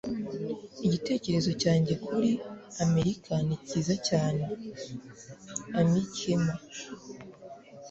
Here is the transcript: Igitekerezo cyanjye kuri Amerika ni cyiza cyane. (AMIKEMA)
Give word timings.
Igitekerezo 0.85 1.51
cyanjye 1.61 1.93
kuri 2.05 2.31
Amerika 2.85 3.33
ni 3.47 3.55
cyiza 3.67 3.95
cyane. 4.07 4.43
(AMIKEMA) 5.79 6.55